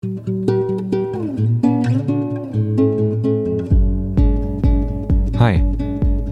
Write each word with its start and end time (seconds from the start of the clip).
Hi, 0.00 0.06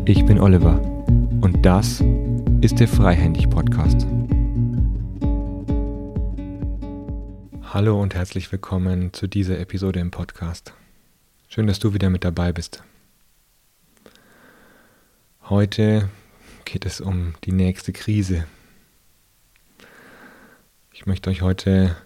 ich 0.04 0.24
bin 0.24 0.38
Oliver 0.38 0.80
und 1.40 1.58
das 1.62 2.00
ist 2.60 2.78
der 2.78 2.86
Freihändig 2.86 3.50
Podcast. 3.50 4.06
Hallo 7.64 8.00
und 8.00 8.14
herzlich 8.14 8.52
willkommen 8.52 9.12
zu 9.12 9.26
dieser 9.26 9.58
Episode 9.58 9.98
im 9.98 10.12
Podcast. 10.12 10.72
Schön, 11.48 11.66
dass 11.66 11.80
du 11.80 11.92
wieder 11.92 12.08
mit 12.08 12.22
dabei 12.22 12.52
bist. 12.52 12.84
Heute 15.42 16.08
geht 16.64 16.86
es 16.86 17.00
um 17.00 17.34
die 17.42 17.50
nächste 17.50 17.92
Krise. 17.92 18.46
Ich 20.92 21.06
möchte 21.06 21.30
euch 21.30 21.42
heute 21.42 21.96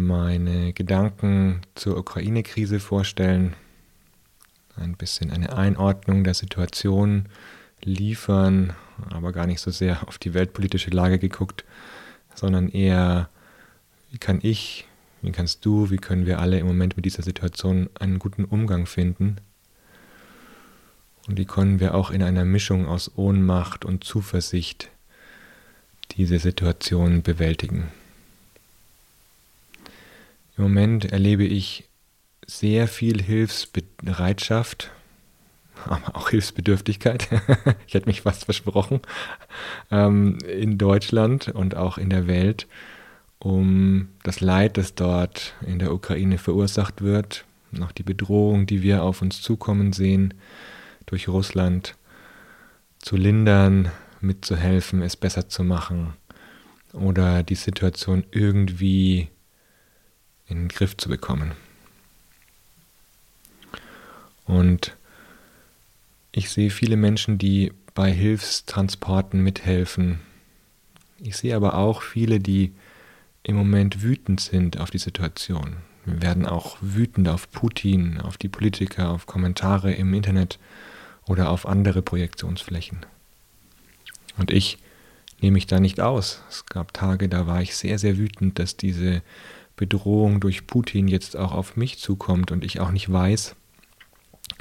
meine 0.00 0.72
Gedanken 0.72 1.62
zur 1.74 1.96
Ukraine-Krise 1.96 2.80
vorstellen, 2.80 3.54
ein 4.76 4.96
bisschen 4.96 5.30
eine 5.30 5.56
Einordnung 5.56 6.24
der 6.24 6.34
Situation 6.34 7.26
liefern, 7.82 8.74
aber 9.10 9.32
gar 9.32 9.46
nicht 9.46 9.60
so 9.60 9.70
sehr 9.70 10.08
auf 10.08 10.18
die 10.18 10.34
weltpolitische 10.34 10.90
Lage 10.90 11.18
geguckt, 11.18 11.64
sondern 12.34 12.68
eher, 12.68 13.28
wie 14.10 14.18
kann 14.18 14.40
ich 14.42 14.86
wie 15.22 15.32
kannst 15.32 15.64
du, 15.66 15.90
wie 15.90 15.98
können 15.98 16.26
wir 16.26 16.38
alle 16.38 16.58
im 16.58 16.66
Moment 16.66 16.96
mit 16.96 17.04
dieser 17.04 17.22
Situation 17.22 17.90
einen 17.98 18.18
guten 18.18 18.44
Umgang 18.44 18.86
finden? 18.86 19.36
Und 21.28 21.38
wie 21.38 21.44
können 21.44 21.78
wir 21.78 21.94
auch 21.94 22.10
in 22.10 22.22
einer 22.22 22.44
Mischung 22.44 22.86
aus 22.86 23.12
Ohnmacht 23.16 23.84
und 23.84 24.02
Zuversicht 24.02 24.90
diese 26.12 26.38
Situation 26.38 27.22
bewältigen? 27.22 27.88
Im 30.56 30.64
Moment 30.64 31.06
erlebe 31.06 31.44
ich 31.44 31.88
sehr 32.46 32.88
viel 32.88 33.22
Hilfsbereitschaft, 33.22 34.90
aber 35.86 36.16
auch 36.16 36.30
Hilfsbedürftigkeit. 36.30 37.28
ich 37.86 37.94
hätte 37.94 38.08
mich 38.08 38.22
fast 38.22 38.44
versprochen, 38.44 39.00
ähm, 39.90 40.38
in 40.46 40.78
Deutschland 40.78 41.48
und 41.48 41.76
auch 41.76 41.98
in 41.98 42.10
der 42.10 42.26
Welt 42.26 42.66
um 43.38 44.08
das 44.22 44.40
Leid, 44.40 44.76
das 44.76 44.94
dort 44.94 45.54
in 45.66 45.78
der 45.78 45.94
Ukraine 45.94 46.36
verursacht 46.36 47.00
wird, 47.00 47.46
noch 47.72 47.90
die 47.90 48.02
Bedrohung, 48.02 48.66
die 48.66 48.82
wir 48.82 49.02
auf 49.02 49.22
uns 49.22 49.40
zukommen 49.40 49.92
sehen, 49.92 50.34
durch 51.06 51.26
Russland 51.28 51.96
zu 52.98 53.16
lindern, 53.16 53.90
mitzuhelfen, 54.20 55.00
es 55.02 55.16
besser 55.16 55.48
zu 55.48 55.64
machen 55.64 56.12
oder 56.92 57.42
die 57.42 57.54
Situation 57.54 58.24
irgendwie 58.30 59.28
in 60.50 60.58
den 60.58 60.68
Griff 60.68 60.96
zu 60.96 61.08
bekommen. 61.08 61.52
Und 64.44 64.96
ich 66.32 66.50
sehe 66.50 66.70
viele 66.70 66.96
Menschen, 66.96 67.38
die 67.38 67.72
bei 67.94 68.12
Hilfstransporten 68.12 69.42
mithelfen. 69.42 70.20
Ich 71.18 71.36
sehe 71.36 71.56
aber 71.56 71.74
auch 71.74 72.02
viele, 72.02 72.40
die 72.40 72.72
im 73.42 73.56
Moment 73.56 74.02
wütend 74.02 74.40
sind 74.40 74.78
auf 74.78 74.90
die 74.90 74.98
Situation. 74.98 75.76
Wir 76.04 76.22
werden 76.22 76.46
auch 76.46 76.78
wütend 76.80 77.28
auf 77.28 77.50
Putin, 77.50 78.20
auf 78.20 78.36
die 78.36 78.48
Politiker, 78.48 79.10
auf 79.10 79.26
Kommentare 79.26 79.92
im 79.92 80.14
Internet 80.14 80.58
oder 81.26 81.50
auf 81.50 81.66
andere 81.66 82.02
Projektionsflächen. 82.02 83.06
Und 84.38 84.50
ich 84.50 84.78
nehme 85.40 85.54
mich 85.54 85.66
da 85.66 85.80
nicht 85.80 86.00
aus. 86.00 86.42
Es 86.48 86.66
gab 86.66 86.92
Tage, 86.92 87.28
da 87.28 87.46
war 87.46 87.62
ich 87.62 87.76
sehr, 87.76 87.98
sehr 87.98 88.18
wütend, 88.18 88.58
dass 88.58 88.76
diese 88.76 89.22
Bedrohung 89.80 90.38
durch 90.38 90.68
Putin 90.68 91.08
jetzt 91.08 91.36
auch 91.36 91.50
auf 91.50 91.76
mich 91.76 91.98
zukommt 91.98 92.52
und 92.52 92.64
ich 92.64 92.78
auch 92.78 92.92
nicht 92.92 93.10
weiß, 93.10 93.56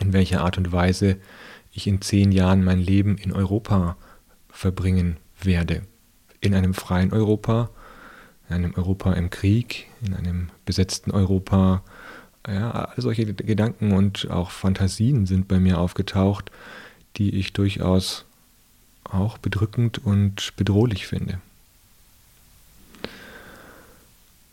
in 0.02 0.14
welcher 0.14 0.42
Art 0.42 0.58
und 0.58 0.72
Weise 0.72 1.18
ich 1.72 1.86
in 1.86 2.02
zehn 2.02 2.32
Jahren 2.32 2.64
mein 2.64 2.80
Leben 2.80 3.18
in 3.18 3.32
Europa 3.32 3.98
verbringen 4.50 5.18
werde. 5.40 5.84
In 6.42 6.56
einem 6.56 6.74
freien 6.74 7.14
Europa 7.14 7.70
in 8.50 8.56
einem 8.56 8.74
Europa 8.76 9.14
im 9.14 9.30
Krieg, 9.30 9.88
in 10.02 10.16
einem 10.16 10.50
besetzten 10.66 11.12
Europa. 11.12 11.84
Ja, 12.48 12.72
all 12.72 13.02
solche 13.02 13.34
Gedanken 13.34 13.92
und 13.92 14.30
auch 14.30 14.50
Fantasien 14.50 15.26
sind 15.26 15.48
bei 15.48 15.60
mir 15.60 15.78
aufgetaucht, 15.78 16.52
die 17.18 17.36
ich 17.36 17.54
durchaus 17.54 18.26
auch 19.04 19.38
bedrückend 19.38 20.00
und 20.00 20.54
bedrohlich 20.56 21.06
finde. 21.06 21.40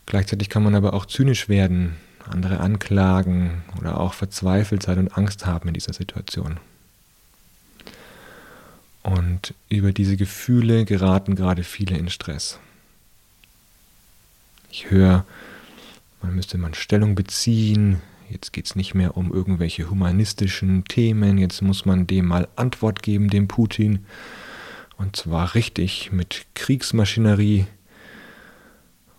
Gleichzeitig 0.07 0.49
kann 0.49 0.63
man 0.63 0.73
aber 0.73 0.93
auch 0.93 1.05
zynisch 1.05 1.49
werden, 1.49 1.97
andere 2.25 2.61
anklagen 2.61 3.63
oder 3.79 3.99
auch 3.99 4.13
verzweifelt 4.13 4.81
sein 4.81 4.99
und 4.99 5.17
Angst 5.17 5.45
haben 5.45 5.67
in 5.67 5.73
dieser 5.73 5.93
Situation. 5.93 6.59
Und 9.03 9.53
über 9.69 9.91
diese 9.91 10.17
Gefühle 10.17 10.85
geraten 10.85 11.35
gerade 11.35 11.63
viele 11.63 11.97
in 11.97 12.09
Stress. 12.09 12.57
Ich 14.71 14.89
höre, 14.89 15.25
man 16.21 16.35
müsste 16.35 16.57
mal 16.57 16.73
Stellung 16.73 17.15
beziehen. 17.15 18.01
Jetzt 18.29 18.53
geht 18.53 18.65
es 18.65 18.75
nicht 18.75 18.93
mehr 18.93 19.15
um 19.17 19.31
irgendwelche 19.31 19.89
humanistischen 19.89 20.85
Themen. 20.85 21.37
Jetzt 21.37 21.61
muss 21.61 21.85
man 21.85 22.07
dem 22.07 22.27
mal 22.27 22.47
Antwort 22.55 23.03
geben, 23.03 23.29
dem 23.29 23.47
Putin. 23.47 24.05
Und 24.97 25.15
zwar 25.17 25.53
richtig 25.53 26.11
mit 26.11 26.45
Kriegsmaschinerie 26.55 27.67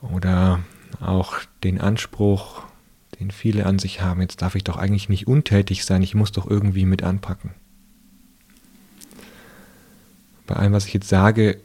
oder 0.00 0.60
auch 1.00 1.38
den 1.65 1.81
Anspruch, 1.81 2.62
den 3.21 3.31
viele 3.31 3.66
an 3.66 3.78
sich 3.78 4.00
haben, 4.00 4.21
jetzt 4.21 4.43
darf 4.43 4.54
ich 4.54 4.65
doch 4.65 4.76
eigentlich 4.76 5.09
nicht 5.09 5.26
untätig 5.26 5.84
sein, 5.84 6.03
ich 6.03 6.15
muss 6.15 6.32
doch 6.32 6.49
irgendwie 6.49 6.87
mit 6.87 7.03
anpacken. 7.03 7.50
Bei 10.47 10.56
allem, 10.56 10.72
was 10.72 10.87
ich 10.87 10.94
jetzt 10.94 11.09
sage, 11.09 11.60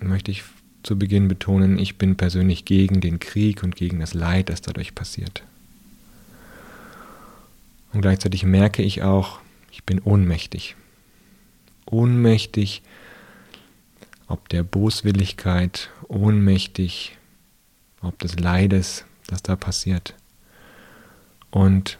möchte 0.00 0.30
ich 0.30 0.42
zu 0.82 0.98
Beginn 0.98 1.28
betonen, 1.28 1.78
ich 1.78 1.96
bin 1.96 2.16
persönlich 2.16 2.64
gegen 2.64 3.00
den 3.00 3.18
Krieg 3.18 3.62
und 3.62 3.74
gegen 3.74 4.00
das 4.00 4.12
Leid, 4.12 4.50
das 4.50 4.60
dadurch 4.60 4.94
passiert. 4.94 5.42
Und 7.92 8.02
gleichzeitig 8.02 8.44
merke 8.44 8.82
ich 8.82 9.02
auch, 9.02 9.40
ich 9.70 9.84
bin 9.84 10.00
ohnmächtig. 10.00 10.76
Ohnmächtig, 11.86 12.82
ob 14.26 14.48
der 14.48 14.62
Boswilligkeit, 14.62 15.90
ohnmächtig, 16.08 17.16
ob 18.04 18.18
des 18.18 18.38
Leides, 18.38 19.04
das 19.26 19.42
da 19.42 19.56
passiert. 19.56 20.14
Und 21.50 21.98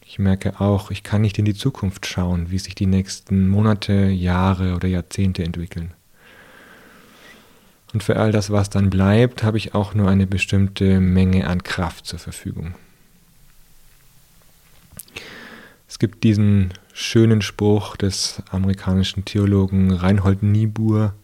ich 0.00 0.18
merke 0.18 0.60
auch, 0.60 0.90
ich 0.90 1.02
kann 1.02 1.22
nicht 1.22 1.38
in 1.38 1.44
die 1.44 1.54
Zukunft 1.54 2.06
schauen, 2.06 2.50
wie 2.50 2.58
sich 2.58 2.74
die 2.74 2.86
nächsten 2.86 3.48
Monate, 3.48 3.92
Jahre 3.92 4.74
oder 4.74 4.88
Jahrzehnte 4.88 5.42
entwickeln. 5.42 5.92
Und 7.92 8.02
für 8.02 8.16
all 8.16 8.30
das, 8.30 8.50
was 8.50 8.70
dann 8.70 8.90
bleibt, 8.90 9.42
habe 9.42 9.58
ich 9.58 9.74
auch 9.74 9.94
nur 9.94 10.08
eine 10.08 10.26
bestimmte 10.26 11.00
Menge 11.00 11.46
an 11.46 11.62
Kraft 11.62 12.06
zur 12.06 12.18
Verfügung. 12.18 12.74
Es 15.88 15.98
gibt 15.98 16.24
diesen 16.24 16.74
schönen 16.92 17.42
Spruch 17.42 17.96
des 17.96 18.42
amerikanischen 18.50 19.24
Theologen 19.24 19.92
Reinhold 19.92 20.42
Niebuhr, 20.42 21.14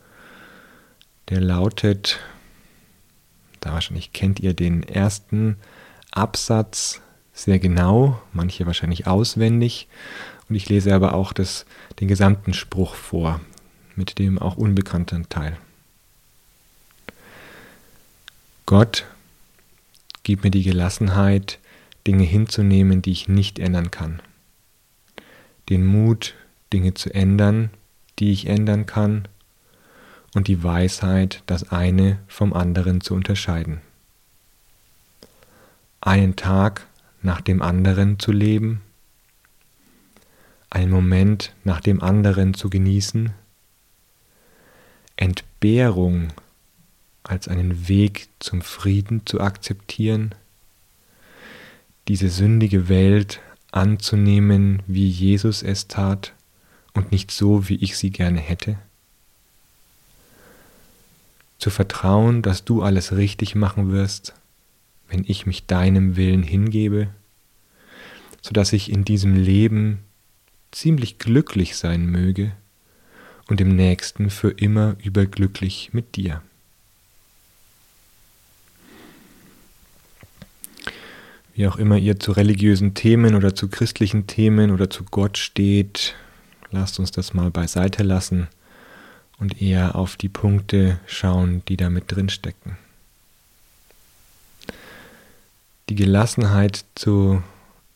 der 1.29 1.41
lautet, 1.41 2.21
da 3.63 3.73
wahrscheinlich 3.73 4.13
kennt 4.13 4.41
ihr 4.41 4.53
den 4.53 4.83
ersten 4.83 5.57
Absatz 6.11 7.01
sehr 7.33 7.59
genau, 7.59 8.21
manche 8.33 8.67
wahrscheinlich 8.67 9.07
auswendig, 9.07 9.89
und 10.49 10.57
ich 10.57 10.69
lese 10.69 10.95
aber 10.95 11.15
auch 11.15 11.33
das, 11.33 11.65
den 11.99 12.09
gesamten 12.09 12.53
Spruch 12.53 12.95
vor, 12.95 13.41
mit 13.97 14.19
dem 14.19 14.39
auch 14.39 14.57
unbekannten 14.57 15.29
Teil. 15.31 15.57
Gott, 18.67 19.07
gib 20.25 20.45
mir 20.45 20.51
die 20.51 20.63
Gelassenheit, 20.63 21.59
Dinge 22.07 22.25
hinzunehmen, 22.25 23.01
die 23.01 23.13
ich 23.13 23.29
nicht 23.29 23.59
ändern 23.59 23.91
kann. 23.91 24.21
Den 25.69 25.87
Mut, 25.87 26.35
Dinge 26.73 26.95
zu 26.95 27.15
ändern, 27.15 27.71
die 28.19 28.33
ich 28.33 28.47
ändern 28.47 28.87
kann. 28.87 29.29
Und 30.35 30.49
die 30.49 30.63
Weisheit, 30.63 31.43
das 31.47 31.71
eine 31.71 32.19
vom 32.27 32.53
anderen 32.53 33.01
zu 33.01 33.15
unterscheiden. 33.15 33.81
Einen 36.01 36.37
Tag 36.37 36.87
nach 37.23 37.41
dem 37.41 37.63
anderen 37.63 38.19
zu 38.19 38.33
leben, 38.33 38.81
einen 40.71 40.91
Moment 40.91 41.55
nach 41.65 41.81
dem 41.81 42.03
anderen 42.03 42.55
zu 42.55 42.71
genießen, 42.71 43.33
Entbehrung 45.17 46.33
als 47.23 47.47
einen 47.47 47.89
Weg 47.89 48.29
zum 48.41 48.63
Frieden 48.63 49.23
zu 49.27 49.41
akzeptieren, 49.41 50.35
diese 52.09 52.31
sündige 52.31 52.89
Welt 52.89 53.41
anzunehmen, 53.71 54.83
wie 54.87 55.09
Jesus 55.09 55.63
es 55.63 55.89
tat 55.89 56.33
und 56.95 57.13
nicht 57.13 57.31
so, 57.31 57.69
wie 57.69 57.77
ich 57.77 57.97
sie 57.97 58.11
gerne 58.11 58.41
hätte? 58.41 58.79
Zu 61.63 61.71
vertrauen, 61.71 62.43
dass 62.43 62.65
du 62.65 62.83
alles 62.83 63.13
richtig 63.13 63.55
machen 63.55 63.93
wirst, 63.93 64.35
wenn 65.09 65.23
ich 65.25 65.47
mich 65.47 65.67
deinem 65.67 66.17
Willen 66.17 66.43
hingebe, 66.43 67.07
sodass 68.41 68.73
ich 68.73 68.91
in 68.91 69.05
diesem 69.05 69.37
Leben 69.37 70.01
ziemlich 70.73 71.21
glücklich 71.21 71.77
sein 71.77 72.07
möge 72.07 72.51
und 73.47 73.61
im 73.61 73.77
nächsten 73.77 74.29
für 74.29 74.51
immer 74.51 74.97
überglücklich 75.05 75.91
mit 75.93 76.17
dir. 76.17 76.43
Wie 81.55 81.69
auch 81.69 81.77
immer 81.77 81.97
ihr 81.97 82.19
zu 82.19 82.33
religiösen 82.33 82.95
Themen 82.95 83.37
oder 83.37 83.55
zu 83.55 83.69
christlichen 83.69 84.27
Themen 84.27 84.73
oder 84.73 84.91
zu 84.91 85.05
Gott 85.05 85.39
steht, 85.39 86.17
lasst 86.73 86.99
uns 86.99 87.13
das 87.13 87.35
mal 87.35 87.53
beiseite 87.53 88.03
lassen 88.03 88.49
und 89.43 89.61
eher 89.61 89.97
auf 89.97 90.17
die 90.17 90.29
Punkte 90.29 91.01
schauen, 91.05 91.65
die 91.67 91.77
da 91.77 91.91
mit 91.91 92.13
drin. 92.13 92.31
Die 95.89 95.97
Gelassenheit 95.97 96.85
zu 96.95 97.43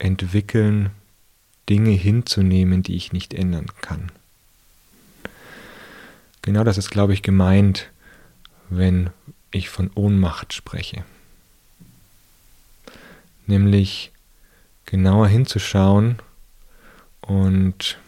entwickeln, 0.01 0.91
Dinge 1.69 1.93
hinzunehmen, 1.93 2.83
die 2.83 2.97
ich 2.97 3.13
nicht 3.13 3.33
ändern 3.33 3.67
kann. 3.81 4.11
Genau 6.43 6.65
das 6.65 6.79
ist, 6.79 6.91
glaube 6.91 7.13
ich, 7.13 7.23
gemeint, 7.23 7.91
wenn 8.69 9.11
ich 9.53 9.69
von 9.69 9.93
Ohnmacht 9.95 10.53
spreche. 10.53 11.05
Nämlich 13.47 14.11
genauer 14.85 15.29
hinzuschauen 15.29 16.19
und 17.21 17.99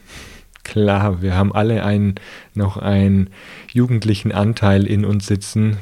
klar, 0.69 1.23
wir 1.23 1.35
haben 1.35 1.53
alle 1.53 1.83
einen, 1.83 2.17
noch 2.55 2.77
einen 2.77 3.31
jugendlichen 3.73 4.33
Anteil 4.33 4.87
in 4.87 5.07
uns 5.07 5.27
sitzen, 5.27 5.79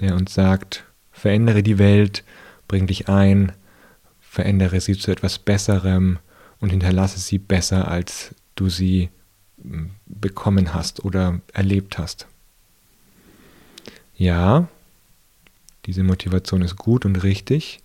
der 0.00 0.16
uns 0.16 0.34
sagt, 0.34 0.84
verändere 1.12 1.62
die 1.62 1.78
Welt, 1.78 2.24
bring 2.66 2.88
dich 2.88 3.08
ein, 3.08 3.52
verändere 4.20 4.80
sie 4.80 4.98
zu 4.98 5.12
etwas 5.12 5.38
Besserem 5.38 6.18
und 6.58 6.70
hinterlasse 6.70 7.20
sie 7.20 7.38
besser, 7.38 7.88
als 7.88 8.34
du 8.56 8.68
sie 8.68 9.10
hm, 9.62 9.90
bekommen 10.06 10.74
hast 10.74 11.04
oder 11.04 11.40
erlebt 11.52 11.96
hast. 11.96 12.26
Ja, 14.16 14.66
diese 15.86 16.02
Motivation 16.02 16.62
ist 16.62 16.76
gut 16.76 17.04
und 17.04 17.22
richtig 17.22 17.80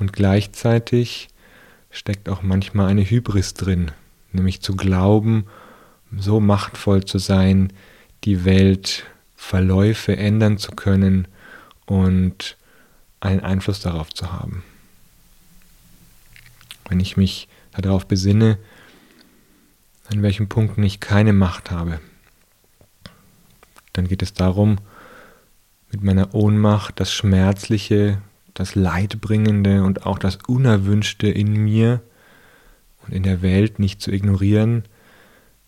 und 0.00 0.12
gleichzeitig 0.12 1.28
steckt 1.90 2.28
auch 2.28 2.42
manchmal 2.42 2.88
eine 2.88 3.08
Hybris 3.08 3.54
drin, 3.54 3.92
nämlich 4.32 4.60
zu 4.60 4.76
glauben, 4.76 5.46
so 6.16 6.40
machtvoll 6.40 7.04
zu 7.04 7.18
sein, 7.18 7.72
die 8.24 8.44
Welt 8.44 9.04
Verläufe 9.36 10.16
ändern 10.16 10.58
zu 10.58 10.72
können 10.72 11.28
und 11.84 12.56
einen 13.20 13.40
Einfluss 13.40 13.80
darauf 13.80 14.12
zu 14.12 14.32
haben. 14.32 14.64
Wenn 16.88 17.00
ich 17.00 17.16
mich 17.16 17.48
darauf 17.72 18.06
besinne, 18.06 18.58
an 20.08 20.22
welchen 20.22 20.48
Punkten 20.48 20.82
ich 20.82 21.00
keine 21.00 21.32
Macht 21.32 21.70
habe, 21.70 22.00
dann 23.92 24.08
geht 24.08 24.22
es 24.22 24.32
darum, 24.32 24.78
mit 25.90 26.02
meiner 26.02 26.34
Ohnmacht 26.34 27.00
das 27.00 27.12
Schmerzliche, 27.12 28.20
das 28.54 28.74
Leidbringende 28.74 29.82
und 29.82 30.06
auch 30.06 30.18
das 30.18 30.38
Unerwünschte 30.46 31.28
in 31.28 31.52
mir 31.52 32.02
und 33.06 33.14
in 33.14 33.22
der 33.22 33.42
Welt 33.42 33.78
nicht 33.78 34.00
zu 34.00 34.10
ignorieren, 34.10 34.84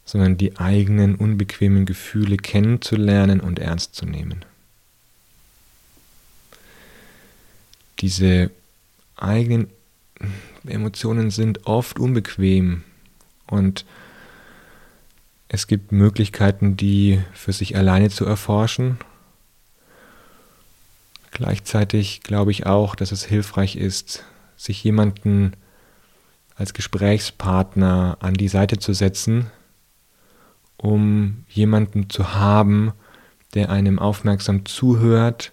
sondern 0.04 0.36
die 0.36 0.56
eigenen 0.58 1.16
unbequemen 1.16 1.84
Gefühle 1.84 2.36
kennenzulernen 2.36 3.40
und 3.40 3.58
ernst 3.58 3.94
zu 3.94 4.06
nehmen. 4.06 4.44
Diese 8.00 8.50
eigenen 9.16 9.68
Emotionen 10.66 11.30
sind 11.30 11.66
oft 11.66 11.98
unbequem 11.98 12.84
und 13.46 13.84
es 15.48 15.66
gibt 15.66 15.92
Möglichkeiten, 15.92 16.76
die 16.76 17.20
für 17.32 17.52
sich 17.52 17.76
alleine 17.76 18.10
zu 18.10 18.24
erforschen. 18.24 18.98
Gleichzeitig 21.30 22.22
glaube 22.22 22.50
ich 22.50 22.66
auch, 22.66 22.94
dass 22.94 23.12
es 23.12 23.24
hilfreich 23.24 23.76
ist, 23.76 24.24
sich 24.56 24.82
jemanden 24.84 25.52
als 26.58 26.74
Gesprächspartner 26.74 28.18
an 28.20 28.34
die 28.34 28.48
Seite 28.48 28.78
zu 28.78 28.92
setzen, 28.92 29.46
um 30.76 31.44
jemanden 31.48 32.10
zu 32.10 32.34
haben, 32.34 32.92
der 33.54 33.70
einem 33.70 33.98
aufmerksam 34.00 34.66
zuhört, 34.66 35.52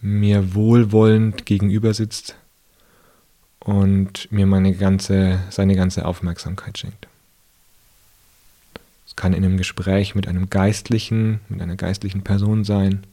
mir 0.00 0.54
wohlwollend 0.54 1.44
gegenüber 1.44 1.92
sitzt 1.92 2.36
und 3.58 4.30
mir 4.30 4.46
meine 4.46 4.74
ganze, 4.74 5.40
seine 5.50 5.74
ganze 5.74 6.06
Aufmerksamkeit 6.06 6.78
schenkt. 6.78 7.08
Es 9.08 9.16
kann 9.16 9.32
in 9.32 9.44
einem 9.44 9.56
Gespräch 9.56 10.14
mit 10.14 10.28
einem 10.28 10.50
Geistlichen, 10.50 11.40
mit 11.48 11.60
einer 11.60 11.76
geistlichen 11.76 12.22
Person 12.22 12.62
sein. 12.62 13.04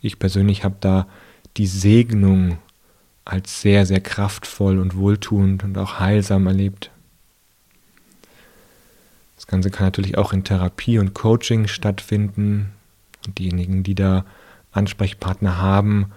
Ich 0.00 0.20
persönlich 0.20 0.62
habe 0.62 0.76
da 0.80 1.08
die 1.56 1.66
Segnung 1.66 2.58
als 3.24 3.60
sehr, 3.60 3.86
sehr 3.86 4.00
kraftvoll 4.00 4.78
und 4.78 4.96
wohltuend 4.96 5.64
und 5.64 5.76
auch 5.78 6.00
heilsam 6.00 6.46
erlebt. 6.46 6.90
Das 9.36 9.46
Ganze 9.46 9.70
kann 9.70 9.86
natürlich 9.86 10.18
auch 10.18 10.32
in 10.32 10.44
Therapie 10.44 10.98
und 10.98 11.14
Coaching 11.14 11.66
stattfinden. 11.66 12.72
Und 13.26 13.38
diejenigen, 13.38 13.82
die 13.82 13.94
da 13.94 14.24
Ansprechpartner 14.72 15.58
haben, 15.58 16.12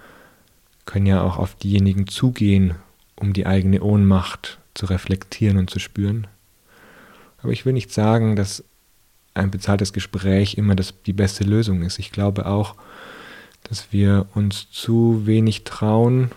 können 0.86 1.06
ja 1.06 1.22
auch 1.22 1.38
auf 1.38 1.56
diejenigen 1.56 2.08
zugehen 2.08 2.76
um 3.16 3.34
die 3.34 3.46
eigene 3.46 3.82
Ohnmacht 3.82 4.60
zu 4.74 4.86
reflektieren 4.86 5.58
und 5.58 5.70
zu 5.70 5.80
spüren. 5.80 6.28
Aber 7.42 7.52
ich 7.52 7.66
will 7.66 7.74
nicht 7.74 7.92
sagen, 7.92 8.36
dass 8.36 8.64
ein 9.34 9.52
bezahltes 9.52 9.94
Gespräch 9.94 10.56
immer 10.58 10.76
das, 10.76 10.94
die 11.06 11.14
beste 11.14 11.44
Lösung 11.44 11.82
ist. 11.82 12.00
Ich 12.00 12.12
glaube 12.12 12.46
auch, 12.46 12.76
dass 13.64 13.92
wir 13.92 14.28
uns 14.36 14.70
zu 14.72 15.26
wenig 15.26 15.64
trauen, 15.64 16.32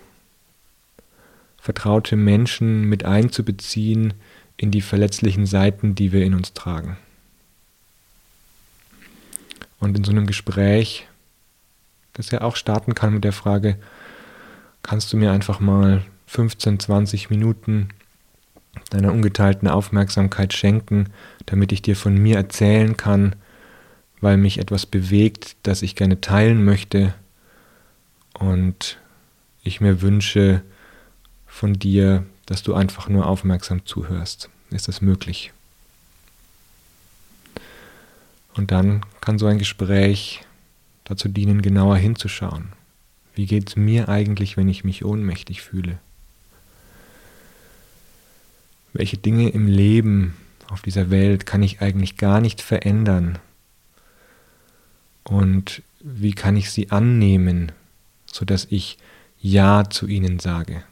vertraute 1.67 2.15
Menschen 2.15 2.85
mit 2.85 3.05
einzubeziehen 3.05 4.15
in 4.57 4.71
die 4.71 4.83
verletzlichen 4.83 5.47
Seiten, 5.47 5.97
die 5.97 6.13
wir 6.13 6.25
in 6.25 6.33
uns 6.33 6.53
tragen. 6.53 6.97
Und 9.81 9.97
in 9.99 10.05
so 10.05 10.13
einem 10.13 10.29
Gespräch, 10.29 11.09
das 12.13 12.31
ja 12.31 12.43
auch 12.43 12.55
starten 12.55 12.95
kann 12.95 13.13
mit 13.13 13.25
der 13.25 13.33
Frage, 13.33 13.79
kannst 14.85 15.13
du 15.13 15.17
mir 15.17 15.33
einfach 15.33 15.59
mal 15.59 16.05
15, 16.29 16.79
20 16.79 17.31
Minuten 17.31 17.89
deiner 18.91 19.13
ungeteilten 19.13 19.67
Aufmerksamkeit 19.67 20.53
schenken, 20.53 21.09
damit 21.47 21.73
ich 21.73 21.83
dir 21.83 21.97
von 21.97 22.17
mir 22.17 22.37
erzählen 22.37 22.97
kann, 22.97 23.35
weil 24.21 24.37
mich 24.37 24.59
etwas 24.59 24.87
bewegt, 24.87 25.57
das 25.65 25.83
ich 25.83 25.97
gerne 25.97 26.21
teilen 26.21 26.65
möchte 26.65 27.13
und 28.35 28.99
ich 29.65 29.81
mir 29.81 30.01
wünsche 30.01 30.63
von 31.57 31.75
dir, 31.75 32.25
dass 32.47 32.63
du 32.63 32.75
einfach 32.75 33.09
nur 33.09 33.27
aufmerksam 33.27 33.85
zuhörst. 33.87 34.51
Ist 34.71 34.89
das 34.89 35.01
möglich? 35.01 35.53
Und 38.55 38.71
dann 38.71 39.05
kann 39.21 39.39
so 39.39 39.47
ein 39.47 39.59
Gespräch 39.59 40.43
dazu 41.05 41.29
dienen, 41.29 41.63
genauer 41.63 41.97
hinzuschauen. 41.97 42.73
Wie 43.35 43.47
geht 43.47 43.69
es 43.69 43.77
mir 43.77 44.09
eigentlich, 44.09 44.57
wenn 44.57 44.69
ich 44.69 44.85
mich 44.85 45.05
ohnmächtig 45.05 45.63
fühle? 45.63 45.99
welche 48.99 49.19
Dinge 49.19 49.51
im 49.51 49.67
Leben 49.67 50.35
auf 50.69 50.83
dieser 50.83 51.11
Welt 51.11 51.47
kann 51.47 51.63
ich 51.63 51.81
eigentlich 51.81 52.17
gar 52.17 52.41
nicht 52.41 52.61
verändern 52.61 53.39
und 55.23 55.83
wie 56.01 56.33
kann 56.33 56.57
ich 56.57 56.71
sie 56.71 56.91
annehmen, 56.91 57.73
sodass 58.27 58.67
ich 58.71 58.99
Ja 59.41 59.89
zu 59.89 60.07
ihnen 60.07 60.39
sage. 60.39 60.83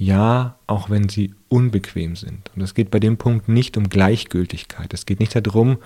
Ja, 0.00 0.56
auch 0.66 0.88
wenn 0.88 1.10
sie 1.10 1.34
unbequem 1.50 2.16
sind. 2.16 2.50
Und 2.56 2.62
es 2.62 2.72
geht 2.72 2.90
bei 2.90 3.00
dem 3.00 3.18
Punkt 3.18 3.50
nicht 3.50 3.76
um 3.76 3.90
Gleichgültigkeit. 3.90 4.94
Es 4.94 5.04
geht 5.04 5.20
nicht 5.20 5.36
darum, 5.36 5.76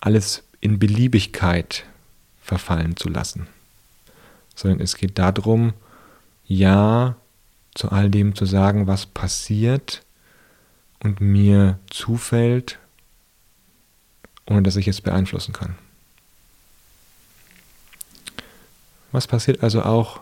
alles 0.00 0.42
in 0.60 0.80
Beliebigkeit 0.80 1.84
verfallen 2.42 2.96
zu 2.96 3.08
lassen, 3.08 3.46
sondern 4.56 4.80
es 4.80 4.96
geht 4.96 5.16
darum, 5.20 5.74
Ja 6.48 7.14
zu 7.76 7.92
all 7.92 8.10
dem 8.10 8.34
zu 8.34 8.46
sagen, 8.46 8.88
was 8.88 9.06
passiert 9.06 10.02
und 10.98 11.20
mir 11.20 11.78
zufällt, 11.88 12.80
ohne 14.44 14.64
dass 14.64 14.74
ich 14.74 14.88
es 14.88 15.00
beeinflussen 15.00 15.52
kann. 15.52 15.76
Was 19.12 19.28
passiert 19.28 19.62
also 19.62 19.84
auch, 19.84 20.20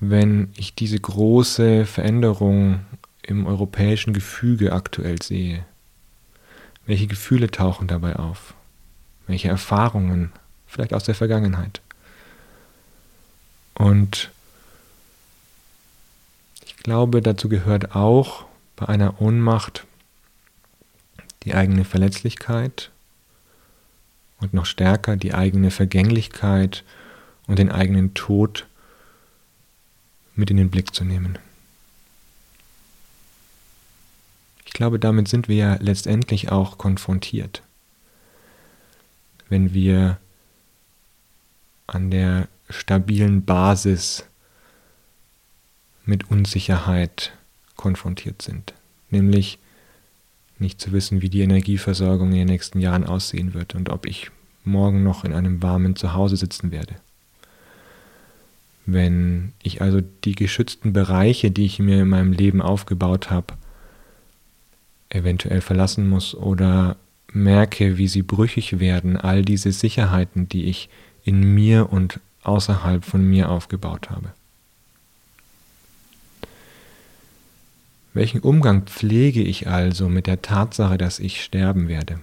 wenn 0.00 0.50
ich 0.56 0.74
diese 0.74 0.98
große 0.98 1.86
Veränderung 1.86 2.80
im 3.22 3.46
europäischen 3.46 4.12
Gefüge 4.12 4.72
aktuell 4.72 5.20
sehe? 5.22 5.64
Welche 6.86 7.06
Gefühle 7.06 7.50
tauchen 7.50 7.86
dabei 7.86 8.16
auf? 8.16 8.54
Welche 9.26 9.48
Erfahrungen, 9.48 10.32
vielleicht 10.66 10.94
aus 10.94 11.04
der 11.04 11.14
Vergangenheit? 11.14 11.80
Und 13.74 14.30
Ich 16.64 16.82
glaube, 16.82 17.20
dazu 17.20 17.50
gehört 17.50 17.94
auch 17.94 18.46
bei 18.74 18.88
einer 18.88 19.20
Ohnmacht 19.20 19.86
die 21.42 21.54
eigene 21.54 21.84
Verletzlichkeit 21.84 22.90
und 24.40 24.54
noch 24.54 24.64
stärker 24.64 25.16
die 25.16 25.34
eigene 25.34 25.70
Vergänglichkeit 25.70 26.82
und 27.46 27.58
den 27.58 27.70
eigenen 27.70 28.14
Tod 28.14 28.66
mit 30.40 30.50
in 30.50 30.56
den 30.56 30.70
Blick 30.70 30.92
zu 30.94 31.04
nehmen. 31.04 31.38
Ich 34.64 34.72
glaube, 34.72 34.98
damit 34.98 35.28
sind 35.28 35.46
wir 35.46 35.56
ja 35.56 35.74
letztendlich 35.80 36.50
auch 36.50 36.78
konfrontiert. 36.78 37.62
Wenn 39.48 39.74
wir 39.74 40.18
an 41.86 42.10
der 42.10 42.48
stabilen 42.68 43.44
Basis 43.44 44.24
mit 46.04 46.30
Unsicherheit 46.30 47.32
konfrontiert 47.76 48.42
sind, 48.42 48.74
nämlich 49.10 49.58
nicht 50.58 50.80
zu 50.80 50.92
wissen, 50.92 51.20
wie 51.20 51.28
die 51.28 51.40
Energieversorgung 51.40 52.28
in 52.32 52.38
den 52.38 52.48
nächsten 52.48 52.80
Jahren 52.80 53.04
aussehen 53.04 53.54
wird 53.54 53.74
und 53.74 53.88
ob 53.88 54.06
ich 54.06 54.30
morgen 54.64 55.02
noch 55.02 55.24
in 55.24 55.32
einem 55.32 55.62
warmen 55.62 55.96
Zuhause 55.96 56.36
sitzen 56.36 56.70
werde. 56.70 56.96
Wenn 58.92 59.52
ich 59.62 59.82
also 59.82 60.00
die 60.00 60.34
geschützten 60.34 60.92
Bereiche, 60.92 61.50
die 61.50 61.64
ich 61.64 61.78
mir 61.78 62.02
in 62.02 62.08
meinem 62.08 62.32
Leben 62.32 62.60
aufgebaut 62.60 63.30
habe, 63.30 63.54
eventuell 65.10 65.60
verlassen 65.60 66.08
muss 66.08 66.34
oder 66.34 66.96
merke, 67.32 67.98
wie 67.98 68.08
sie 68.08 68.22
brüchig 68.22 68.80
werden, 68.80 69.16
all 69.16 69.44
diese 69.44 69.70
Sicherheiten, 69.70 70.48
die 70.48 70.64
ich 70.64 70.88
in 71.24 71.54
mir 71.54 71.92
und 71.92 72.18
außerhalb 72.42 73.04
von 73.04 73.28
mir 73.28 73.50
aufgebaut 73.50 74.10
habe. 74.10 74.32
Welchen 78.12 78.40
Umgang 78.40 78.86
pflege 78.86 79.42
ich 79.42 79.68
also 79.68 80.08
mit 80.08 80.26
der 80.26 80.42
Tatsache, 80.42 80.98
dass 80.98 81.20
ich 81.20 81.44
sterben 81.44 81.86
werde? 81.86 82.18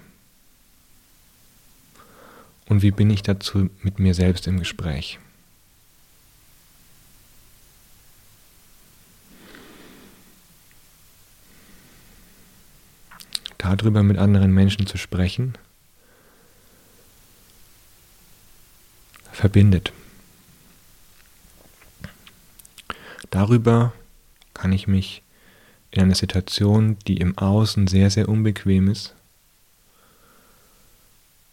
Und 2.65 2.81
wie 2.81 2.91
bin 2.91 3.09
ich 3.09 3.21
dazu 3.21 3.69
mit 3.81 3.99
mir 3.99 4.13
selbst 4.13 4.47
im 4.47 4.59
Gespräch? 4.59 5.19
Darüber 13.75 14.01
mit 14.01 14.17
anderen 14.17 14.53
Menschen 14.53 14.87
zu 14.87 14.97
sprechen, 14.97 15.57
verbindet. 19.33 19.91
Darüber 23.29 23.91
kann 24.53 24.71
ich 24.71 24.87
mich 24.87 25.21
in 25.91 26.01
einer 26.01 26.15
Situation, 26.15 26.97
die 27.07 27.17
im 27.17 27.37
Außen 27.37 27.87
sehr, 27.87 28.09
sehr 28.09 28.29
unbequem 28.29 28.87
ist, 28.87 29.13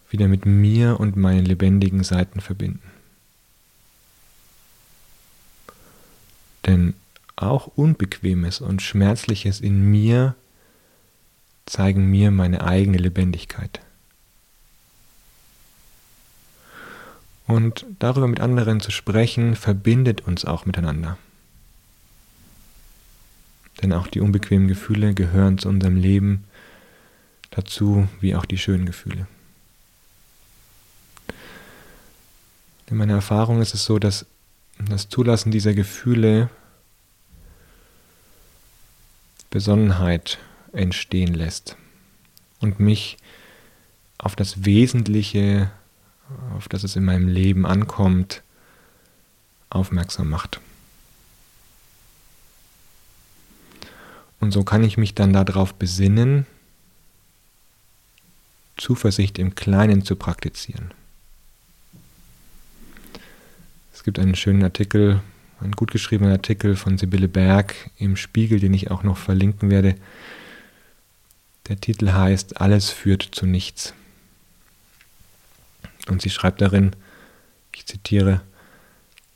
wieder 0.08 0.28
mit 0.28 0.46
mir 0.46 1.00
und 1.00 1.16
meinen 1.16 1.44
lebendigen 1.44 2.04
Seiten 2.04 2.40
verbinden. 2.40 2.92
Denn 6.64 6.94
auch 7.34 7.66
Unbequemes 7.66 8.60
und 8.60 8.82
Schmerzliches 8.82 9.60
in 9.60 9.90
mir 9.90 10.36
zeigen 11.66 12.10
mir 12.10 12.30
meine 12.30 12.64
eigene 12.64 12.98
Lebendigkeit. 12.98 13.80
Und 17.46 17.86
darüber 17.98 18.26
mit 18.26 18.40
anderen 18.40 18.80
zu 18.80 18.90
sprechen, 18.90 19.54
verbindet 19.54 20.22
uns 20.22 20.44
auch 20.44 20.66
miteinander. 20.66 21.18
Denn 23.82 23.92
auch 23.92 24.06
die 24.06 24.20
unbequemen 24.20 24.68
Gefühle 24.68 25.14
gehören 25.14 25.58
zu 25.58 25.68
unserem 25.68 25.96
Leben 25.96 26.44
dazu, 27.50 28.08
wie 28.20 28.34
auch 28.34 28.46
die 28.46 28.58
schönen 28.58 28.86
Gefühle. 28.86 29.26
In 32.86 32.96
meiner 32.96 33.14
Erfahrung 33.14 33.60
ist 33.60 33.74
es 33.74 33.84
so, 33.84 33.98
dass 33.98 34.26
das 34.78 35.08
Zulassen 35.08 35.50
dieser 35.50 35.74
Gefühle 35.74 36.50
Besonnenheit 39.50 40.38
entstehen 40.74 41.34
lässt 41.34 41.76
und 42.60 42.80
mich 42.80 43.16
auf 44.18 44.36
das 44.36 44.64
Wesentliche, 44.64 45.70
auf 46.56 46.68
das 46.68 46.84
es 46.84 46.96
in 46.96 47.04
meinem 47.04 47.28
Leben 47.28 47.66
ankommt, 47.66 48.42
aufmerksam 49.70 50.30
macht. 50.30 50.60
Und 54.40 54.52
so 54.52 54.62
kann 54.62 54.84
ich 54.84 54.96
mich 54.96 55.14
dann 55.14 55.32
darauf 55.32 55.74
besinnen, 55.74 56.46
Zuversicht 58.76 59.38
im 59.38 59.54
Kleinen 59.54 60.04
zu 60.04 60.16
praktizieren. 60.16 60.92
Es 63.92 64.02
gibt 64.02 64.18
einen 64.18 64.34
schönen 64.34 64.62
Artikel, 64.62 65.22
einen 65.60 65.72
gut 65.72 65.92
geschriebenen 65.92 66.32
Artikel 66.32 66.76
von 66.76 66.98
Sibylle 66.98 67.28
Berg 67.28 67.74
im 67.96 68.16
Spiegel, 68.16 68.60
den 68.60 68.74
ich 68.74 68.90
auch 68.90 69.02
noch 69.02 69.16
verlinken 69.16 69.70
werde. 69.70 69.94
Der 71.68 71.80
Titel 71.80 72.12
heißt 72.12 72.60
Alles 72.60 72.90
führt 72.90 73.22
zu 73.22 73.46
nichts. 73.46 73.94
Und 76.08 76.20
sie 76.20 76.30
schreibt 76.30 76.60
darin, 76.60 76.94
ich 77.74 77.86
zitiere, 77.86 78.42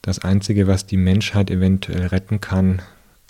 das 0.02 0.18
Einzige, 0.18 0.66
was 0.66 0.86
die 0.86 0.96
Menschheit 0.96 1.50
eventuell 1.50 2.06
retten 2.06 2.40
kann, 2.40 2.82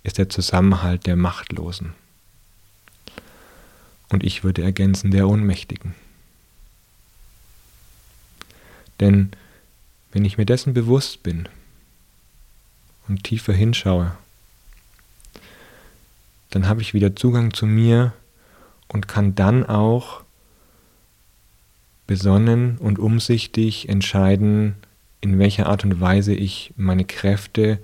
ist 0.02 0.18
der 0.18 0.28
Zusammenhalt 0.28 1.06
der 1.06 1.16
Machtlosen. 1.16 1.94
Und 4.08 4.24
ich 4.24 4.42
würde 4.42 4.62
ergänzen 4.62 5.10
der 5.10 5.28
Ohnmächtigen. 5.28 5.94
Denn 9.00 9.30
wenn 10.12 10.24
ich 10.24 10.38
mir 10.38 10.46
dessen 10.46 10.74
bewusst 10.74 11.22
bin 11.22 11.48
und 13.06 13.24
tiefer 13.24 13.52
hinschaue, 13.52 14.16
dann 16.50 16.66
habe 16.66 16.80
ich 16.80 16.94
wieder 16.94 17.14
Zugang 17.14 17.52
zu 17.52 17.66
mir 17.66 18.12
und 18.88 19.08
kann 19.08 19.34
dann 19.34 19.66
auch 19.66 20.22
besonnen 22.06 22.78
und 22.78 22.98
umsichtig 22.98 23.88
entscheiden, 23.88 24.76
in 25.20 25.38
welcher 25.38 25.66
Art 25.66 25.84
und 25.84 26.00
Weise 26.00 26.34
ich 26.34 26.72
meine 26.76 27.04
Kräfte 27.04 27.78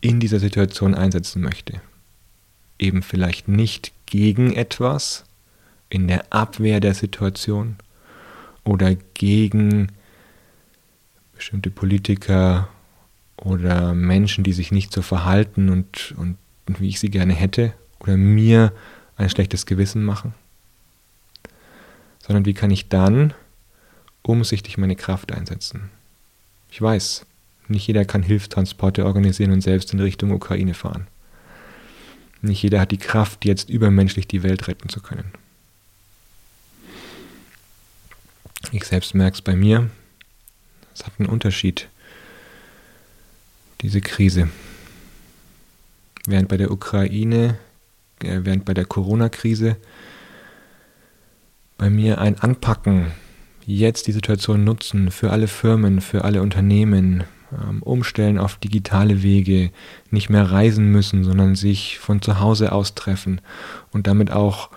in 0.00 0.20
dieser 0.20 0.38
Situation 0.38 0.94
einsetzen 0.94 1.42
möchte. 1.42 1.80
Eben 2.78 3.02
vielleicht 3.02 3.48
nicht 3.48 3.92
gegen 4.06 4.52
etwas, 4.52 5.24
in 5.90 6.06
der 6.06 6.32
Abwehr 6.32 6.80
der 6.80 6.94
Situation 6.94 7.76
oder 8.64 8.94
gegen 9.14 9.88
bestimmte 11.34 11.70
Politiker 11.70 12.68
oder 13.36 13.94
Menschen, 13.94 14.44
die 14.44 14.52
sich 14.52 14.70
nicht 14.70 14.92
so 14.92 15.02
verhalten 15.02 15.70
und, 15.70 16.14
und 16.16 16.36
wie 16.80 16.88
ich 16.88 17.00
sie 17.00 17.10
gerne 17.10 17.32
hätte 17.32 17.72
oder 18.00 18.16
mir 18.16 18.72
ein 19.18 19.28
schlechtes 19.28 19.66
Gewissen 19.66 20.04
machen, 20.04 20.32
sondern 22.20 22.46
wie 22.46 22.54
kann 22.54 22.70
ich 22.70 22.88
dann 22.88 23.34
umsichtig 24.22 24.78
meine 24.78 24.96
Kraft 24.96 25.32
einsetzen. 25.32 25.90
Ich 26.70 26.80
weiß, 26.80 27.26
nicht 27.66 27.86
jeder 27.86 28.04
kann 28.04 28.22
Hilfstransporte 28.22 29.04
organisieren 29.04 29.52
und 29.52 29.60
selbst 29.60 29.92
in 29.92 30.00
Richtung 30.00 30.30
Ukraine 30.32 30.74
fahren. 30.74 31.06
Nicht 32.40 32.62
jeder 32.62 32.80
hat 32.80 32.92
die 32.92 32.98
Kraft, 32.98 33.44
jetzt 33.44 33.68
übermenschlich 33.68 34.28
die 34.28 34.42
Welt 34.42 34.68
retten 34.68 34.88
zu 34.88 35.00
können. 35.00 35.32
Ich 38.70 38.84
selbst 38.84 39.14
merke 39.14 39.34
es 39.34 39.42
bei 39.42 39.56
mir. 39.56 39.90
Es 40.94 41.06
hat 41.06 41.12
einen 41.18 41.28
Unterschied, 41.28 41.88
diese 43.80 44.00
Krise. 44.00 44.50
Während 46.26 46.48
bei 46.48 46.56
der 46.56 46.70
Ukraine, 46.70 47.58
während 48.20 48.64
bei 48.64 48.74
der 48.74 48.84
Corona-Krise 48.84 49.76
bei 51.76 51.90
mir 51.90 52.20
ein 52.20 52.38
Anpacken, 52.40 53.12
jetzt 53.64 54.06
die 54.06 54.12
Situation 54.12 54.64
nutzen 54.64 55.10
für 55.10 55.30
alle 55.30 55.46
Firmen, 55.46 56.00
für 56.00 56.24
alle 56.24 56.42
Unternehmen, 56.42 57.24
ähm, 57.52 57.82
umstellen 57.82 58.38
auf 58.38 58.56
digitale 58.56 59.22
Wege, 59.22 59.70
nicht 60.10 60.28
mehr 60.28 60.50
reisen 60.50 60.90
müssen, 60.90 61.24
sondern 61.24 61.54
sich 61.54 61.98
von 61.98 62.20
zu 62.20 62.40
Hause 62.40 62.72
aus 62.72 62.94
treffen 62.94 63.40
und 63.92 64.06
damit 64.06 64.32
auch 64.32 64.70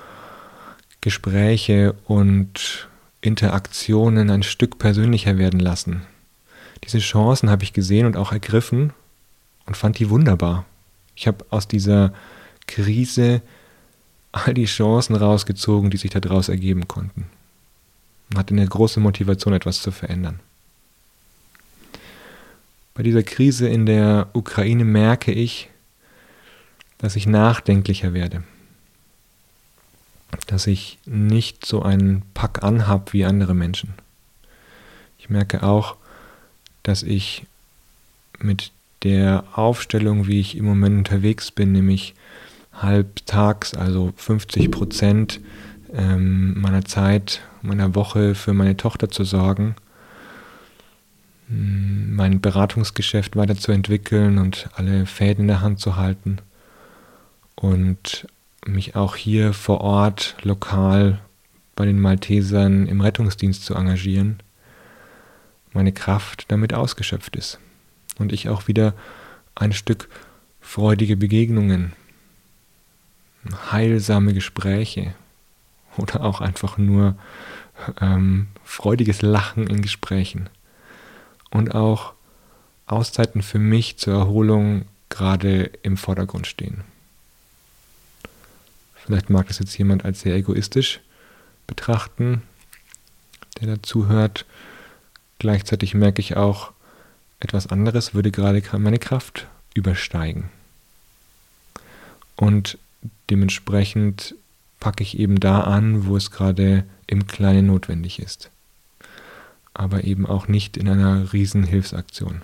Gespräche 1.01 1.95
und 2.05 2.87
Interaktionen 3.21 4.29
ein 4.29 4.43
Stück 4.43 4.77
persönlicher 4.77 5.37
werden 5.37 5.59
lassen. 5.59 6.03
Diese 6.83 6.99
Chancen 6.99 7.49
habe 7.49 7.63
ich 7.63 7.73
gesehen 7.73 8.05
und 8.05 8.17
auch 8.17 8.31
ergriffen 8.31 8.93
und 9.65 9.77
fand 9.77 9.99
die 9.99 10.09
wunderbar. 10.09 10.65
Ich 11.15 11.27
habe 11.27 11.45
aus 11.49 11.67
dieser 11.67 12.13
Krise 12.71 13.41
all 14.31 14.53
die 14.53 14.65
Chancen 14.65 15.15
rausgezogen, 15.15 15.89
die 15.89 15.97
sich 15.97 16.11
daraus 16.11 16.49
ergeben 16.49 16.87
konnten. 16.87 17.25
Und 18.29 18.37
hatte 18.37 18.53
eine 18.53 18.65
große 18.65 18.99
Motivation, 18.99 19.53
etwas 19.53 19.81
zu 19.81 19.91
verändern. 19.91 20.39
Bei 22.93 23.03
dieser 23.03 23.23
Krise 23.23 23.67
in 23.67 23.85
der 23.85 24.29
Ukraine 24.33 24.85
merke 24.85 25.31
ich, 25.31 25.69
dass 26.97 27.15
ich 27.15 27.25
nachdenklicher 27.25 28.13
werde, 28.13 28.43
dass 30.47 30.67
ich 30.67 30.97
nicht 31.05 31.65
so 31.65 31.81
einen 31.81 32.21
Pack 32.33 32.63
anhab 32.63 33.11
wie 33.11 33.25
andere 33.25 33.53
Menschen. 33.53 33.95
Ich 35.17 35.29
merke 35.29 35.63
auch, 35.63 35.97
dass 36.83 37.03
ich 37.03 37.45
mit 38.39 38.71
der 39.03 39.43
Aufstellung, 39.55 40.27
wie 40.27 40.39
ich 40.39 40.55
im 40.55 40.65
Moment 40.65 40.97
unterwegs 40.97 41.51
bin, 41.51 41.71
nämlich 41.71 42.13
halbtags, 42.73 43.73
also 43.73 44.13
50 44.15 44.71
Prozent 44.71 45.39
ähm, 45.93 46.59
meiner 46.59 46.85
Zeit, 46.85 47.41
meiner 47.61 47.95
Woche 47.95 48.35
für 48.35 48.53
meine 48.53 48.77
Tochter 48.77 49.09
zu 49.09 49.23
sorgen, 49.23 49.75
hm, 51.47 52.15
mein 52.15 52.41
Beratungsgeschäft 52.41 53.35
weiterzuentwickeln 53.35 54.37
und 54.37 54.69
alle 54.75 55.05
Fäden 55.05 55.41
in 55.43 55.47
der 55.47 55.61
Hand 55.61 55.79
zu 55.79 55.95
halten 55.95 56.37
und 57.55 58.27
mich 58.65 58.95
auch 58.95 59.15
hier 59.15 59.53
vor 59.53 59.81
Ort 59.81 60.35
lokal 60.43 61.19
bei 61.75 61.85
den 61.85 61.99
Maltesern 61.99 62.87
im 62.87 63.01
Rettungsdienst 63.01 63.65
zu 63.65 63.75
engagieren, 63.75 64.39
meine 65.73 65.91
Kraft 65.91 66.45
damit 66.49 66.73
ausgeschöpft 66.73 67.35
ist 67.35 67.59
und 68.17 68.31
ich 68.31 68.49
auch 68.49 68.67
wieder 68.67 68.93
ein 69.55 69.73
Stück 69.73 70.09
freudige 70.59 71.17
Begegnungen, 71.17 71.93
heilsame 73.71 74.33
Gespräche 74.33 75.13
oder 75.97 76.23
auch 76.23 76.41
einfach 76.41 76.77
nur 76.77 77.15
ähm, 77.99 78.47
freudiges 78.63 79.21
Lachen 79.21 79.67
in 79.67 79.81
Gesprächen 79.81 80.49
und 81.49 81.75
auch 81.75 82.13
Auszeiten 82.85 83.41
für 83.41 83.59
mich 83.59 83.97
zur 83.97 84.13
Erholung 84.13 84.85
gerade 85.09 85.71
im 85.83 85.97
Vordergrund 85.97 86.47
stehen. 86.47 86.83
Vielleicht 88.95 89.29
mag 89.29 89.47
das 89.47 89.59
jetzt 89.59 89.77
jemand 89.77 90.05
als 90.05 90.21
sehr 90.21 90.35
egoistisch 90.35 90.99
betrachten, 91.67 92.43
der 93.59 93.75
dazu 93.75 94.07
hört. 94.07 94.45
Gleichzeitig 95.39 95.93
merke 95.93 96.21
ich 96.21 96.37
auch, 96.37 96.71
etwas 97.39 97.67
anderes 97.67 98.13
würde 98.13 98.29
gerade 98.31 98.61
meine 98.77 98.99
Kraft 98.99 99.47
übersteigen. 99.73 100.49
Und 102.35 102.77
dementsprechend 103.29 104.35
packe 104.79 105.03
ich 105.03 105.17
eben 105.19 105.39
da 105.39 105.61
an, 105.61 106.05
wo 106.07 106.17
es 106.17 106.31
gerade 106.31 106.85
im 107.07 107.27
Kleinen 107.27 107.67
notwendig 107.67 108.19
ist. 108.19 108.49
Aber 109.73 110.03
eben 110.03 110.25
auch 110.25 110.47
nicht 110.47 110.77
in 110.77 110.89
einer 110.89 111.31
riesen 111.33 111.63
Hilfsaktion. 111.63 112.41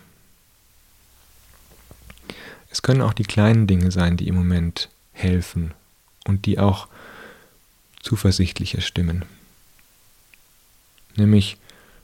Es 2.69 2.81
können 2.81 3.01
auch 3.01 3.13
die 3.13 3.23
kleinen 3.23 3.67
Dinge 3.67 3.91
sein, 3.91 4.17
die 4.17 4.27
im 4.27 4.35
Moment 4.35 4.89
helfen 5.13 5.73
und 6.25 6.45
die 6.45 6.59
auch 6.59 6.87
zuversichtlicher 8.01 8.81
stimmen. 8.81 9.25
Nämlich 11.15 11.57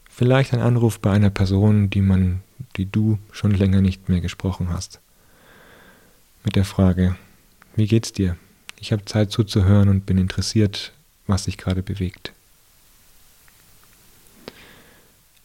vielleicht 0.10 0.54
ein 0.54 0.62
Anruf 0.62 1.00
bei 1.00 1.12
einer 1.12 1.30
Person, 1.30 1.90
die 1.90 2.02
man, 2.02 2.42
die 2.78 2.90
du 2.90 3.20
schon 3.32 3.52
länger 3.52 3.82
nicht 3.82 4.10
mehr 4.10 4.22
gesprochen 4.22 4.70
hast. 4.70 5.00
Mit 6.44 6.56
der 6.56 6.66
Frage, 6.66 7.16
wie 7.76 7.88
geht's 7.88 8.12
dir? 8.12 8.36
Ich 8.84 8.92
habe 8.92 9.06
Zeit 9.06 9.32
zuzuhören 9.32 9.88
und 9.88 10.06
bin 10.06 10.18
interessiert, 10.18 10.92
was 11.26 11.46
sich 11.46 11.58
gerade 11.58 11.82
bewegt. 11.82 12.34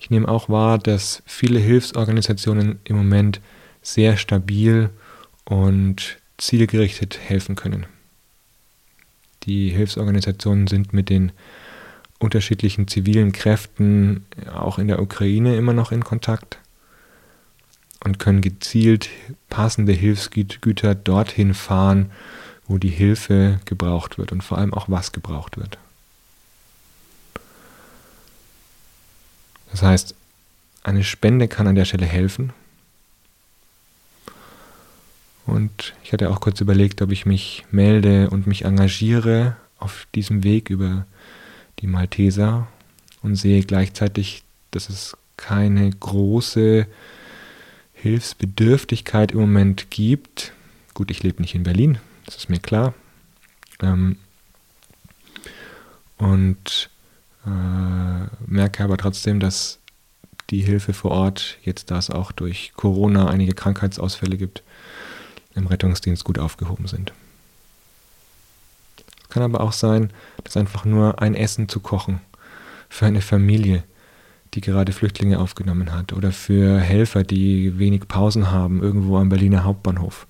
Ich 0.00 0.10
nehme 0.10 0.26
auch 0.26 0.48
wahr, 0.48 0.76
dass 0.76 1.22
viele 1.24 1.60
Hilfsorganisationen 1.60 2.80
im 2.82 2.96
Moment 2.96 3.40
sehr 3.80 4.16
stabil 4.16 4.90
und 5.44 6.18
zielgerichtet 6.36 7.16
helfen 7.16 7.54
können. 7.54 7.86
Die 9.44 9.68
Hilfsorganisationen 9.68 10.66
sind 10.66 10.92
mit 10.92 11.08
den 11.08 11.30
unterschiedlichen 12.18 12.88
zivilen 12.88 13.30
Kräften 13.30 14.26
auch 14.52 14.80
in 14.80 14.88
der 14.88 15.00
Ukraine 15.00 15.56
immer 15.56 15.74
noch 15.74 15.92
in 15.92 16.02
Kontakt 16.02 16.58
und 18.02 18.18
können 18.18 18.40
gezielt 18.40 19.08
passende 19.48 19.92
Hilfsgüter 19.92 20.96
dorthin 20.96 21.54
fahren, 21.54 22.10
wo 22.68 22.78
die 22.78 22.90
Hilfe 22.90 23.60
gebraucht 23.64 24.18
wird 24.18 24.30
und 24.30 24.44
vor 24.44 24.58
allem 24.58 24.74
auch 24.74 24.88
was 24.88 25.12
gebraucht 25.12 25.56
wird. 25.56 25.78
Das 29.70 29.82
heißt, 29.82 30.14
eine 30.82 31.04
Spende 31.04 31.48
kann 31.48 31.66
an 31.66 31.74
der 31.74 31.84
Stelle 31.84 32.06
helfen. 32.06 32.52
Und 35.46 35.94
ich 36.04 36.12
hatte 36.12 36.30
auch 36.30 36.40
kurz 36.40 36.60
überlegt, 36.60 37.00
ob 37.00 37.10
ich 37.10 37.24
mich 37.24 37.64
melde 37.70 38.28
und 38.30 38.46
mich 38.46 38.64
engagiere 38.64 39.56
auf 39.78 40.06
diesem 40.14 40.44
Weg 40.44 40.68
über 40.68 41.06
die 41.80 41.86
Malteser 41.86 42.68
und 43.22 43.36
sehe 43.36 43.62
gleichzeitig, 43.62 44.42
dass 44.70 44.90
es 44.90 45.16
keine 45.36 45.88
große 45.88 46.86
Hilfsbedürftigkeit 47.94 49.32
im 49.32 49.40
Moment 49.40 49.90
gibt. 49.90 50.52
Gut, 50.92 51.10
ich 51.10 51.22
lebe 51.22 51.40
nicht 51.40 51.54
in 51.54 51.62
Berlin, 51.62 51.98
das 52.28 52.36
ist 52.36 52.50
mir 52.50 52.58
klar. 52.58 52.92
Ähm, 53.80 54.16
und 56.18 56.90
äh, 57.46 58.26
merke 58.46 58.84
aber 58.84 58.98
trotzdem, 58.98 59.40
dass 59.40 59.78
die 60.50 60.60
Hilfe 60.60 60.92
vor 60.92 61.12
Ort, 61.12 61.56
jetzt 61.62 61.90
da 61.90 61.96
es 61.96 62.10
auch 62.10 62.30
durch 62.32 62.72
Corona 62.76 63.28
einige 63.28 63.54
Krankheitsausfälle 63.54 64.36
gibt, 64.36 64.62
im 65.54 65.66
Rettungsdienst 65.66 66.24
gut 66.24 66.38
aufgehoben 66.38 66.86
sind. 66.86 67.14
Es 69.22 69.28
kann 69.30 69.42
aber 69.42 69.62
auch 69.62 69.72
sein, 69.72 70.12
dass 70.44 70.56
einfach 70.58 70.84
nur 70.84 71.22
ein 71.22 71.34
Essen 71.34 71.68
zu 71.68 71.80
kochen 71.80 72.20
für 72.90 73.06
eine 73.06 73.22
Familie, 73.22 73.84
die 74.52 74.60
gerade 74.60 74.92
Flüchtlinge 74.92 75.38
aufgenommen 75.38 75.92
hat, 75.94 76.12
oder 76.12 76.32
für 76.32 76.78
Helfer, 76.78 77.24
die 77.24 77.78
wenig 77.78 78.06
Pausen 78.06 78.50
haben, 78.50 78.82
irgendwo 78.82 79.16
am 79.16 79.30
Berliner 79.30 79.64
Hauptbahnhof, 79.64 80.26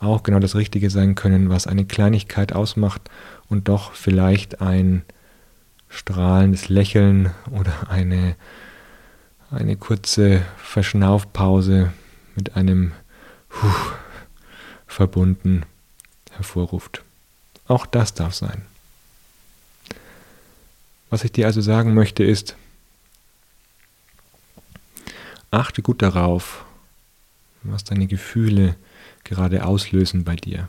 auch 0.00 0.22
genau 0.22 0.38
das 0.38 0.56
Richtige 0.56 0.90
sein 0.90 1.14
können, 1.14 1.50
was 1.50 1.66
eine 1.66 1.84
Kleinigkeit 1.84 2.52
ausmacht 2.52 3.02
und 3.48 3.68
doch 3.68 3.92
vielleicht 3.92 4.60
ein 4.60 5.02
strahlendes 5.88 6.68
Lächeln 6.68 7.30
oder 7.50 7.90
eine, 7.90 8.34
eine 9.50 9.76
kurze 9.76 10.42
Verschnaufpause 10.56 11.92
mit 12.34 12.56
einem 12.56 12.92
Puh 13.48 13.68
verbunden 14.86 15.64
hervorruft. 16.30 17.02
Auch 17.68 17.86
das 17.86 18.14
darf 18.14 18.34
sein. 18.34 18.62
Was 21.10 21.24
ich 21.24 21.32
dir 21.32 21.46
also 21.46 21.60
sagen 21.60 21.94
möchte 21.94 22.24
ist, 22.24 22.56
achte 25.50 25.82
gut 25.82 26.02
darauf, 26.02 26.64
was 27.62 27.84
deine 27.84 28.06
Gefühle 28.06 28.76
gerade 29.24 29.64
auslösen 29.64 30.24
bei 30.24 30.36
dir. 30.36 30.68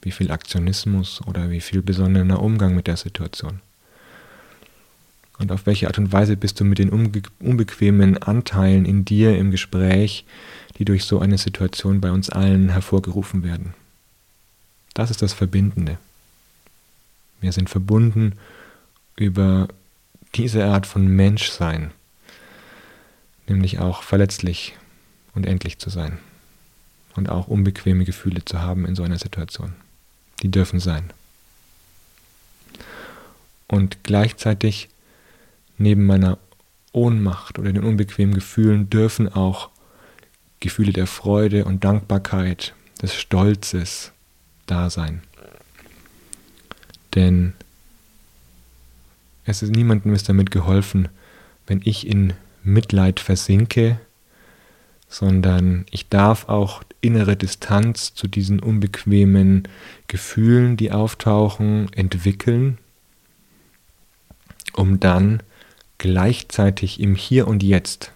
Wie 0.00 0.10
viel 0.10 0.30
Aktionismus 0.30 1.20
oder 1.26 1.50
wie 1.50 1.60
viel 1.60 1.82
besonderer 1.82 2.42
Umgang 2.42 2.74
mit 2.74 2.86
der 2.86 2.96
Situation. 2.96 3.60
Und 5.38 5.52
auf 5.52 5.66
welche 5.66 5.86
Art 5.86 5.98
und 5.98 6.12
Weise 6.12 6.36
bist 6.36 6.60
du 6.60 6.64
mit 6.64 6.78
den 6.78 6.90
unbequemen 6.90 8.18
Anteilen 8.18 8.84
in 8.84 9.04
dir 9.04 9.36
im 9.38 9.50
Gespräch, 9.50 10.24
die 10.78 10.84
durch 10.84 11.04
so 11.04 11.20
eine 11.20 11.38
Situation 11.38 12.00
bei 12.00 12.10
uns 12.10 12.30
allen 12.30 12.68
hervorgerufen 12.68 13.42
werden. 13.42 13.74
Das 14.94 15.10
ist 15.10 15.22
das 15.22 15.32
Verbindende. 15.32 15.98
Wir 17.40 17.52
sind 17.52 17.70
verbunden 17.70 18.34
über 19.16 19.68
diese 20.34 20.64
Art 20.64 20.86
von 20.86 21.06
Menschsein, 21.06 21.90
nämlich 23.48 23.78
auch 23.78 24.02
verletzlich 24.02 24.74
und 25.34 25.46
endlich 25.46 25.78
zu 25.78 25.90
sein 25.90 26.18
und 27.14 27.28
auch 27.28 27.48
unbequeme 27.48 28.04
Gefühle 28.04 28.44
zu 28.44 28.60
haben 28.60 28.86
in 28.86 28.94
so 28.94 29.02
einer 29.02 29.18
Situation. 29.18 29.74
Die 30.42 30.50
dürfen 30.50 30.80
sein. 30.80 31.12
Und 33.68 34.04
gleichzeitig 34.04 34.88
neben 35.78 36.04
meiner 36.04 36.38
Ohnmacht 36.92 37.58
oder 37.58 37.72
den 37.72 37.84
unbequemen 37.84 38.34
Gefühlen 38.34 38.90
dürfen 38.90 39.28
auch 39.28 39.70
Gefühle 40.60 40.92
der 40.92 41.06
Freude 41.06 41.64
und 41.64 41.84
Dankbarkeit, 41.84 42.74
des 43.00 43.16
Stolzes 43.16 44.12
da 44.66 44.88
sein. 44.88 45.22
Denn 47.14 47.52
es 49.44 49.62
ist 49.62 49.70
niemandem 49.70 50.14
ist 50.14 50.28
damit 50.28 50.50
geholfen, 50.50 51.08
wenn 51.66 51.80
ich 51.84 52.06
in 52.06 52.32
Mitleid 52.62 53.18
versinke, 53.18 53.98
sondern 55.12 55.84
ich 55.90 56.08
darf 56.08 56.48
auch 56.48 56.82
innere 57.02 57.36
Distanz 57.36 58.14
zu 58.14 58.28
diesen 58.28 58.60
unbequemen 58.60 59.68
Gefühlen, 60.08 60.78
die 60.78 60.90
auftauchen, 60.90 61.92
entwickeln, 61.92 62.78
um 64.72 65.00
dann 65.00 65.42
gleichzeitig 65.98 66.98
im 66.98 67.14
Hier 67.14 67.46
und 67.46 67.62
Jetzt 67.62 68.12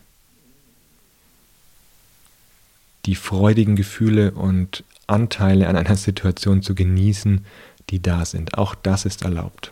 die 3.05 3.15
freudigen 3.15 3.77
Gefühle 3.77 4.33
und 4.33 4.83
Anteile 5.07 5.69
an 5.69 5.77
einer 5.77 5.97
Situation 5.97 6.63
zu 6.63 6.75
genießen, 6.75 7.45
die 7.91 8.01
da 8.01 8.25
sind. 8.25 8.57
Auch 8.57 8.75
das 8.75 9.05
ist 9.05 9.23
erlaubt. 9.23 9.71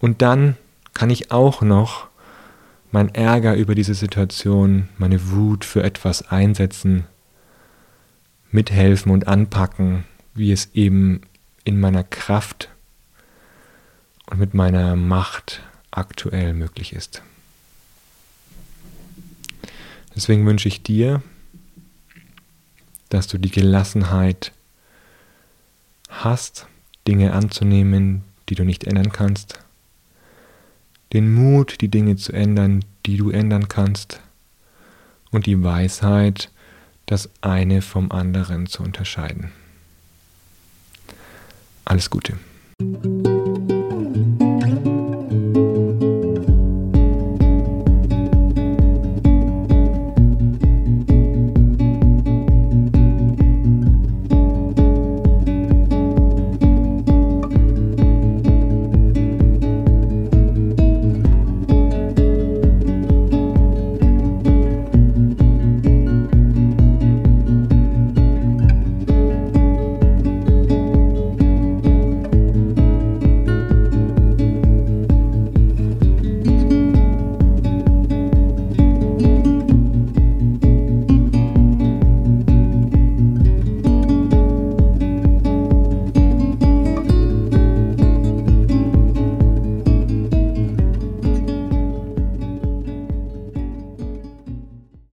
Und 0.00 0.22
dann 0.22 0.56
kann 0.94 1.10
ich 1.10 1.30
auch 1.30 1.60
noch 1.60 2.07
mein 2.90 3.14
Ärger 3.14 3.54
über 3.54 3.74
diese 3.74 3.94
Situation, 3.94 4.88
meine 4.96 5.30
Wut 5.30 5.64
für 5.64 5.82
etwas 5.82 6.28
einsetzen, 6.28 7.04
mithelfen 8.50 9.12
und 9.12 9.28
anpacken, 9.28 10.04
wie 10.34 10.52
es 10.52 10.70
eben 10.74 11.20
in 11.64 11.78
meiner 11.80 12.04
Kraft 12.04 12.70
und 14.30 14.38
mit 14.38 14.54
meiner 14.54 14.96
Macht 14.96 15.62
aktuell 15.90 16.54
möglich 16.54 16.92
ist. 16.92 17.22
Deswegen 20.14 20.46
wünsche 20.46 20.68
ich 20.68 20.82
dir, 20.82 21.22
dass 23.08 23.26
du 23.26 23.38
die 23.38 23.50
Gelassenheit 23.50 24.52
hast, 26.08 26.66
Dinge 27.06 27.32
anzunehmen, 27.32 28.24
die 28.48 28.54
du 28.54 28.64
nicht 28.64 28.84
ändern 28.84 29.12
kannst, 29.12 29.60
den 31.12 31.32
Mut, 31.32 31.80
die 31.80 31.88
Dinge 31.88 32.16
zu 32.16 32.32
ändern, 32.32 32.84
die 33.06 33.16
du 33.16 33.30
ändern 33.30 33.68
kannst, 33.68 34.20
und 35.30 35.46
die 35.46 35.62
Weisheit, 35.62 36.50
das 37.06 37.30
eine 37.40 37.82
vom 37.82 38.12
anderen 38.12 38.66
zu 38.66 38.82
unterscheiden. 38.82 39.50
Alles 41.84 42.10
Gute. 42.10 42.34